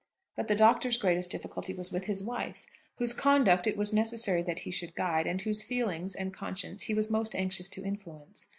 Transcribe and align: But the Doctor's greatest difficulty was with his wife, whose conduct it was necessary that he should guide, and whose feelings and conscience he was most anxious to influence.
But 0.35 0.47
the 0.47 0.55
Doctor's 0.55 0.97
greatest 0.97 1.29
difficulty 1.29 1.75
was 1.75 1.91
with 1.91 2.05
his 2.05 2.23
wife, 2.23 2.65
whose 2.95 3.13
conduct 3.13 3.67
it 3.67 3.77
was 3.77 3.93
necessary 3.93 4.41
that 4.41 4.61
he 4.61 4.71
should 4.71 4.95
guide, 4.95 5.27
and 5.27 5.39
whose 5.39 5.61
feelings 5.61 6.15
and 6.15 6.33
conscience 6.33 6.81
he 6.81 6.95
was 6.95 7.11
most 7.11 7.35
anxious 7.35 7.67
to 7.67 7.83
influence. 7.83 8.47